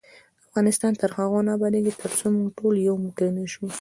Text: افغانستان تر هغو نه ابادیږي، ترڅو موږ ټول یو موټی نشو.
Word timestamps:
افغانستان 0.47 0.91
تر 1.01 1.09
هغو 1.17 1.39
نه 1.47 1.51
ابادیږي، 1.57 1.93
ترڅو 2.01 2.25
موږ 2.37 2.49
ټول 2.59 2.73
یو 2.87 2.95
موټی 3.03 3.27
نشو. 3.37 3.65